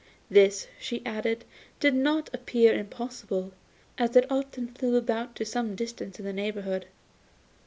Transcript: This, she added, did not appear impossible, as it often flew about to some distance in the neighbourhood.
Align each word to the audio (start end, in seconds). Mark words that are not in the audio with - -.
This, 0.31 0.67
she 0.79 1.05
added, 1.05 1.45
did 1.79 1.93
not 1.93 2.31
appear 2.33 2.73
impossible, 2.73 3.51
as 3.99 4.15
it 4.15 4.25
often 4.31 4.69
flew 4.69 4.95
about 4.95 5.35
to 5.35 5.45
some 5.45 5.75
distance 5.75 6.17
in 6.17 6.25
the 6.25 6.33
neighbourhood. 6.33 6.87